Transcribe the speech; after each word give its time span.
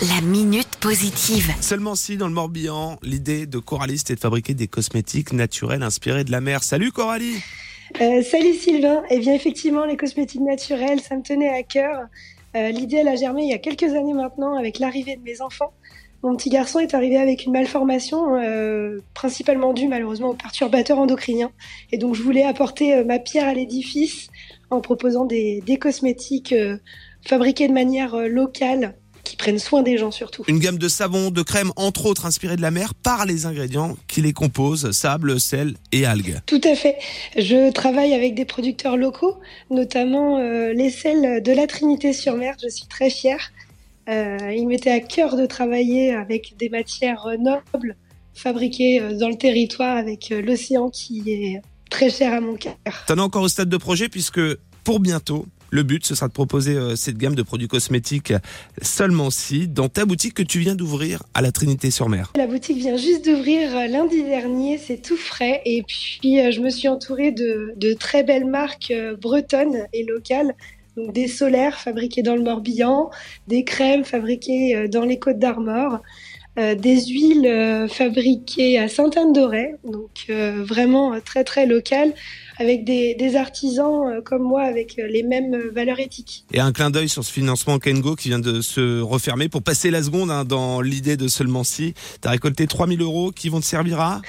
La 0.00 0.20
minute 0.20 0.76
positive. 0.80 1.52
Seulement 1.60 1.96
si 1.96 2.16
dans 2.16 2.28
le 2.28 2.32
Morbihan, 2.32 2.98
l'idée 3.02 3.46
de 3.46 3.58
Coralie 3.58 3.98
c'était 3.98 4.14
de 4.14 4.20
fabriquer 4.20 4.54
des 4.54 4.68
cosmétiques 4.68 5.32
naturels 5.32 5.82
inspirés 5.82 6.22
de 6.24 6.30
la 6.30 6.40
mer. 6.40 6.62
Salut 6.62 6.92
Coralie 6.92 7.36
Euh, 8.00 8.22
salut 8.22 8.54
Sylvain. 8.54 9.02
Eh 9.10 9.18
bien, 9.18 9.32
effectivement, 9.34 9.86
les 9.86 9.96
cosmétiques 9.96 10.42
naturels, 10.42 11.00
ça 11.00 11.16
me 11.16 11.22
tenait 11.22 11.48
à 11.48 11.62
cœur. 11.62 12.02
Euh, 12.54 12.70
L'idée, 12.70 12.98
elle 12.98 13.08
a 13.08 13.16
germé 13.16 13.42
il 13.44 13.48
y 13.50 13.54
a 13.54 13.58
quelques 13.58 13.94
années 13.94 14.12
maintenant 14.12 14.56
avec 14.56 14.78
l'arrivée 14.78 15.16
de 15.16 15.22
mes 15.22 15.40
enfants. 15.40 15.72
Mon 16.22 16.36
petit 16.36 16.50
garçon 16.50 16.80
est 16.80 16.94
arrivé 16.94 17.16
avec 17.16 17.46
une 17.46 17.52
malformation, 17.52 18.36
euh, 18.36 19.00
principalement 19.14 19.72
due 19.72 19.88
malheureusement 19.88 20.28
aux 20.30 20.34
perturbateurs 20.34 20.98
endocriniens. 20.98 21.50
Et 21.90 21.98
donc, 21.98 22.14
je 22.14 22.22
voulais 22.22 22.44
apporter 22.44 22.94
euh, 22.94 23.04
ma 23.04 23.18
pierre 23.18 23.48
à 23.48 23.54
l'édifice 23.54 24.28
en 24.70 24.80
proposant 24.80 25.24
des, 25.24 25.62
des 25.64 25.78
cosmétiques 25.78 26.52
euh, 26.52 26.76
fabriqués 27.26 27.68
de 27.68 27.72
manière 27.72 28.14
euh, 28.14 28.28
locale, 28.28 28.96
qui 29.28 29.36
prennent 29.36 29.58
soin 29.58 29.82
des 29.82 29.98
gens 29.98 30.10
surtout. 30.10 30.42
Une 30.48 30.58
gamme 30.58 30.78
de 30.78 30.88
savons, 30.88 31.30
de 31.30 31.42
crèmes, 31.42 31.70
entre 31.76 32.06
autres 32.06 32.24
inspirés 32.24 32.56
de 32.56 32.62
la 32.62 32.70
mer 32.70 32.94
par 32.94 33.26
les 33.26 33.44
ingrédients 33.44 33.96
qui 34.06 34.22
les 34.22 34.32
composent, 34.32 34.90
sable, 34.92 35.38
sel 35.38 35.74
et 35.92 36.06
algues. 36.06 36.40
Tout 36.46 36.60
à 36.64 36.74
fait. 36.74 36.96
Je 37.36 37.70
travaille 37.70 38.14
avec 38.14 38.34
des 38.34 38.46
producteurs 38.46 38.96
locaux, 38.96 39.38
notamment 39.70 40.38
euh, 40.38 40.72
les 40.72 40.90
sels 40.90 41.42
de 41.42 41.52
la 41.52 41.66
Trinité-sur-Mer. 41.66 42.56
Je 42.62 42.68
suis 42.68 42.86
très 42.86 43.10
fière. 43.10 43.52
Euh, 44.08 44.38
il 44.56 44.66
m'était 44.66 44.90
à 44.90 45.00
cœur 45.00 45.36
de 45.36 45.44
travailler 45.44 46.14
avec 46.14 46.54
des 46.58 46.70
matières 46.70 47.26
euh, 47.26 47.36
nobles, 47.36 47.96
fabriquées 48.32 49.00
dans 49.20 49.28
le 49.28 49.36
territoire 49.36 49.98
avec 49.98 50.30
l'océan 50.30 50.88
qui 50.88 51.22
est 51.26 51.60
très 51.90 52.08
cher 52.08 52.32
à 52.32 52.40
mon 52.40 52.54
cœur. 52.54 52.76
T'en 53.06 53.16
es 53.16 53.20
encore 53.20 53.42
au 53.42 53.48
stade 53.48 53.68
de 53.68 53.76
projet 53.76 54.08
puisque 54.08 54.40
pour 54.84 55.00
bientôt, 55.00 55.44
le 55.70 55.82
but 55.82 56.04
ce 56.04 56.14
sera 56.14 56.28
de 56.28 56.32
proposer 56.32 56.74
euh, 56.74 56.96
cette 56.96 57.16
gamme 57.18 57.34
de 57.34 57.42
produits 57.42 57.68
cosmétiques 57.68 58.32
seulement 58.82 59.30
si 59.30 59.68
dans 59.68 59.88
ta 59.88 60.04
boutique 60.04 60.34
que 60.34 60.42
tu 60.42 60.58
viens 60.60 60.74
d'ouvrir 60.74 61.22
à 61.34 61.42
la 61.42 61.52
Trinité-sur-Mer. 61.52 62.32
La 62.36 62.46
boutique 62.46 62.78
vient 62.78 62.96
juste 62.96 63.24
d'ouvrir 63.24 63.76
euh, 63.76 63.86
lundi 63.86 64.22
dernier, 64.22 64.78
c'est 64.78 65.02
tout 65.02 65.16
frais. 65.16 65.62
Et 65.64 65.82
puis, 65.82 66.40
euh, 66.40 66.50
je 66.50 66.60
me 66.60 66.70
suis 66.70 66.88
entourée 66.88 67.32
de, 67.32 67.72
de 67.76 67.92
très 67.92 68.22
belles 68.22 68.46
marques 68.46 68.92
bretonnes 69.20 69.86
et 69.92 70.04
locales. 70.04 70.54
Donc, 70.96 71.12
des 71.12 71.28
solaires 71.28 71.78
fabriqués 71.78 72.22
dans 72.22 72.34
le 72.34 72.42
Morbihan, 72.42 73.10
des 73.46 73.64
crèmes 73.64 74.04
fabriquées 74.04 74.88
dans 74.88 75.04
les 75.04 75.18
Côtes 75.18 75.38
d'Armor, 75.38 76.02
euh, 76.58 76.74
des 76.74 77.06
huiles 77.06 77.46
euh, 77.46 77.86
fabriquées 77.86 78.80
à 78.80 78.88
Sainte-Anne-d'Auray. 78.88 79.76
Donc, 79.84 80.26
euh, 80.28 80.64
vraiment 80.64 81.20
très, 81.24 81.44
très 81.44 81.66
locales, 81.66 82.12
avec 82.58 82.84
des, 82.84 83.14
des 83.14 83.36
artisans 83.36 84.20
comme 84.24 84.42
moi, 84.42 84.62
avec 84.62 84.96
les 84.96 85.22
mêmes 85.22 85.56
valeurs 85.72 86.00
éthiques. 86.00 86.44
Et 86.52 86.58
un 86.58 86.72
clin 86.72 86.90
d'œil 86.90 87.08
sur 87.08 87.22
ce 87.22 87.32
financement 87.32 87.78
Kengo 87.78 88.16
qui 88.16 88.30
vient 88.30 88.40
de 88.40 88.60
se 88.60 89.00
refermer 89.00 89.48
pour 89.48 89.62
passer 89.62 89.92
la 89.92 90.02
seconde 90.02 90.32
hein, 90.32 90.44
dans 90.44 90.80
l'idée 90.80 91.16
de 91.16 91.28
seulement 91.28 91.62
si. 91.62 91.94
T'as 92.20 92.30
récolté 92.30 92.66
3000 92.66 93.00
euros 93.02 93.30
qui 93.30 93.48
vont 93.48 93.60
te 93.60 93.64
servir 93.64 94.00
à? 94.00 94.20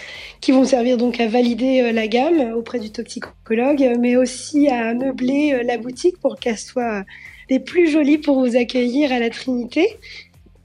Qui 0.42 0.52
vont 0.52 0.66
servir 0.66 0.98
donc 0.98 1.20
à 1.20 1.28
valider 1.28 1.92
la 1.92 2.08
gamme 2.08 2.54
auprès 2.56 2.80
du 2.80 2.92
toxicologue, 2.92 3.94
mais 4.00 4.16
aussi 4.16 4.68
à 4.68 4.94
meubler 4.94 5.64
la 5.64 5.80
boutique 5.80 6.20
pour 6.20 6.38
qu'elle 6.38 6.60
soit 6.60 7.04
les 7.50 7.60
plus 7.60 7.90
jolies 7.90 8.20
pour 8.20 8.40
vous 8.40 8.56
accueillir 8.56 9.12
à 9.12 9.18
la 9.18 9.32
Trinité. 9.32 9.98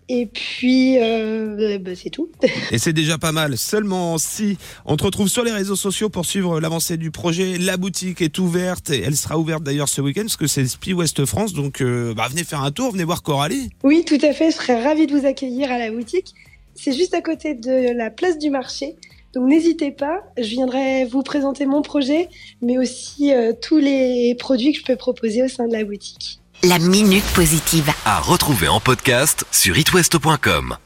Et 0.09 0.27
puis, 0.27 0.99
euh, 0.99 1.79
bah, 1.79 1.93
c'est 1.95 2.11
tout. 2.11 2.29
Et 2.71 2.79
c'est 2.79 2.93
déjà 2.93 3.17
pas 3.17 3.33
mal. 3.33 3.57
Seulement 3.57 4.19
si 4.19 4.59
on 4.85 4.97
te 4.97 5.05
retrouve 5.05 5.29
sur 5.29 5.45
les 5.45 5.53
réseaux 5.53 5.77
sociaux 5.77 6.11
pour 6.11 6.27
suivre 6.27 6.61
l'avancée 6.61 6.97
du 6.97 7.11
projet. 7.11 7.57
La 7.59 7.77
boutique 7.77 8.21
est 8.21 8.39
ouverte 8.39 8.91
et 8.91 9.01
elle 9.01 9.17
sera 9.17 9.39
ouverte 9.39 9.63
d'ailleurs 9.63 9.89
ce 9.89 10.01
week-end 10.01 10.23
parce 10.23 10.37
que 10.37 10.47
c'est 10.47 10.67
Spi 10.67 10.93
West 10.93 11.25
France. 11.25 11.55
Donc 11.55 11.81
euh, 11.81 12.13
bah, 12.15 12.27
venez 12.29 12.45
faire 12.45 12.63
un 12.63 12.71
tour, 12.71 12.93
venez 12.93 13.05
voir 13.05 13.23
Coralie. 13.23 13.71
Oui, 13.83 14.05
tout 14.05 14.19
à 14.23 14.33
fait. 14.33 14.51
Je 14.51 14.57
serais 14.57 14.83
ravie 14.83 15.07
de 15.07 15.17
vous 15.17 15.27
accueillir 15.27 15.71
à 15.73 15.79
la 15.79 15.91
boutique. 15.91 16.35
C'est 16.75 16.93
juste 16.93 17.15
à 17.15 17.23
côté 17.23 17.55
de 17.55 17.97
la 17.97 18.11
place 18.11 18.39
du 18.39 18.51
marché. 18.51 18.97
Donc 19.33 19.49
n'hésitez 19.49 19.91
pas, 19.91 20.23
je 20.39 20.49
viendrai 20.49 21.07
vous 21.07 21.23
présenter 21.23 21.67
mon 21.67 21.83
projet, 21.83 22.29
mais 22.63 22.79
aussi 22.79 23.33
euh, 23.33 23.53
tous 23.53 23.79
les 23.79 24.37
produits 24.39 24.73
que 24.73 24.79
je 24.79 24.85
peux 24.85 24.97
proposer 24.97 25.43
au 25.43 25.49
sein 25.49 25.67
de 25.67 25.73
la 25.73 25.83
boutique. 25.83 26.41
La 26.67 26.79
minute 26.79 27.25
positive. 27.35 27.93
À 28.07 28.21
retrouver 28.21 28.69
en 28.69 28.81
podcast 28.81 29.45
sur 29.53 29.77
itwest.com. 29.77 30.77